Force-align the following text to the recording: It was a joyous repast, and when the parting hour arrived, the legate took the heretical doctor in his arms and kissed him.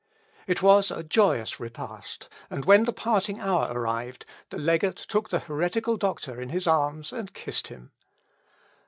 It 0.47 0.63
was 0.63 0.89
a 0.89 1.03
joyous 1.03 1.59
repast, 1.59 2.27
and 2.49 2.65
when 2.65 2.85
the 2.85 2.91
parting 2.91 3.39
hour 3.39 3.67
arrived, 3.71 4.25
the 4.49 4.57
legate 4.57 4.95
took 4.95 5.29
the 5.29 5.37
heretical 5.37 5.95
doctor 5.95 6.41
in 6.41 6.49
his 6.49 6.65
arms 6.65 7.13
and 7.13 7.31
kissed 7.35 7.67
him. 7.67 7.91